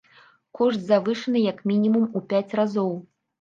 Кошт 0.59 0.79
завышаны 0.91 1.43
як 1.51 1.61
мінімум 1.73 2.09
у 2.21 2.23
пяць 2.35 2.55
разоў! 2.63 2.91